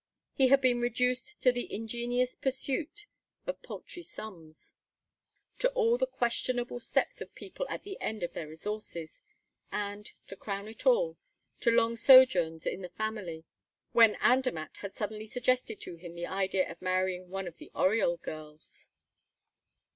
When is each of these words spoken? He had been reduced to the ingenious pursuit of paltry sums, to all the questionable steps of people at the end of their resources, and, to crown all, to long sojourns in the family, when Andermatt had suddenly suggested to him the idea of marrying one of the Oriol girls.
He 0.33 0.47
had 0.47 0.61
been 0.61 0.81
reduced 0.81 1.39
to 1.43 1.51
the 1.51 1.71
ingenious 1.71 2.33
pursuit 2.33 3.05
of 3.45 3.61
paltry 3.61 4.01
sums, 4.01 4.73
to 5.59 5.69
all 5.73 5.95
the 5.99 6.07
questionable 6.07 6.79
steps 6.79 7.21
of 7.21 7.35
people 7.35 7.67
at 7.69 7.83
the 7.83 8.01
end 8.01 8.23
of 8.23 8.33
their 8.33 8.47
resources, 8.47 9.21
and, 9.71 10.11
to 10.25 10.35
crown 10.35 10.73
all, 10.87 11.19
to 11.59 11.69
long 11.69 11.95
sojourns 11.95 12.65
in 12.65 12.81
the 12.81 12.89
family, 12.89 13.45
when 13.91 14.15
Andermatt 14.21 14.77
had 14.77 14.91
suddenly 14.91 15.27
suggested 15.27 15.79
to 15.81 15.97
him 15.97 16.15
the 16.15 16.25
idea 16.25 16.67
of 16.67 16.81
marrying 16.81 17.29
one 17.29 17.47
of 17.47 17.57
the 17.57 17.69
Oriol 17.75 18.19
girls. 18.23 18.89